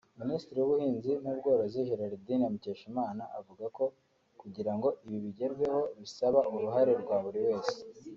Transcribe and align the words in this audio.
Minisitiri 0.21 0.57
w’ 0.59 0.65
ubuhinzi 0.67 1.11
n’ 1.23 1.25
ubworozi 1.31 1.87
Gerardine 1.87 2.45
Mukeshimana 2.53 3.23
avuga 3.39 3.65
ko 3.77 3.85
kugira 4.41 4.71
ngo 4.77 4.87
ibi 5.05 5.17
bigerweho 5.25 5.81
bisaba 5.99 6.39
uruhare 6.55 6.93
rwa 7.03 7.17
buri 7.25 7.39
wese 7.47 7.77